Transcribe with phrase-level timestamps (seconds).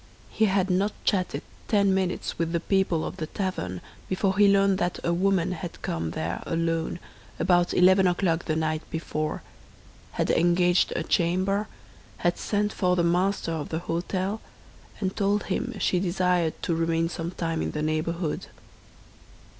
[0.31, 4.79] He had not chatted ten minutes with the people of the tavern before he learned
[4.79, 6.97] that a woman had come there alone
[7.37, 9.43] about eleven o'clock the night before,
[10.13, 11.67] had engaged a chamber,
[12.17, 14.39] had sent for the master of the hôtel,
[14.99, 18.47] and told him she desired to remain some time in the neighborhood.